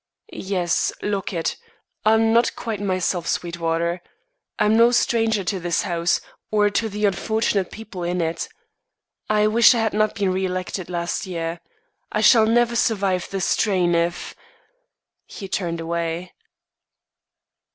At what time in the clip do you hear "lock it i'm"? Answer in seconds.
1.03-2.33